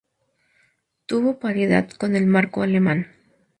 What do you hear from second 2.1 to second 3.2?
el marco alemán.